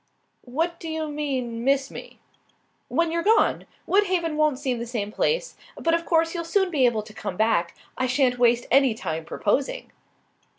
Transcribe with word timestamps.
"What 0.45 0.79
do 0.79 0.89
you 0.89 1.09
mean, 1.09 1.63
miss 1.63 1.91
me?" 1.91 2.17
"When 2.87 3.11
you're 3.11 3.21
gone. 3.21 3.67
Woodhaven 3.85 4.35
won't 4.35 4.57
seem 4.57 4.79
the 4.79 4.87
same 4.87 5.11
place. 5.11 5.55
But 5.77 5.93
of 5.93 6.07
course 6.07 6.33
you'll 6.33 6.43
soon 6.43 6.71
be 6.71 6.87
able 6.87 7.03
to 7.03 7.13
come 7.13 7.37
back. 7.37 7.75
I 7.99 8.07
sha'n't 8.07 8.39
waste 8.39 8.65
any 8.71 8.95
time 8.95 9.25
proposing." 9.25 9.91